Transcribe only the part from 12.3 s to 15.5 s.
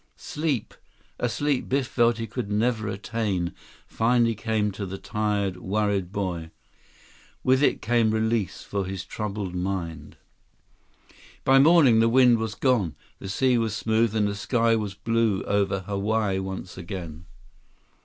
was gone. The sea was smooth, and the sky was blue